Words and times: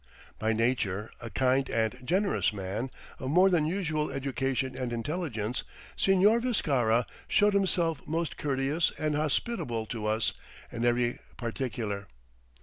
By 0.39 0.51
nature 0.51 1.11
a 1.21 1.29
kind 1.29 1.69
and 1.69 1.95
generous 2.03 2.51
man, 2.51 2.89
of 3.19 3.29
more 3.29 3.51
than 3.51 3.67
usual 3.67 4.09
education 4.09 4.75
and 4.75 4.91
intelligence, 4.91 5.63
Señor 5.95 6.41
Viscarra 6.41 7.05
showed 7.27 7.53
himself 7.53 8.07
most 8.07 8.35
courteous 8.35 8.91
and 8.97 9.15
hospitable 9.15 9.85
to 9.85 10.07
us 10.07 10.33
in 10.71 10.85
every 10.85 11.19
particular. 11.37 12.07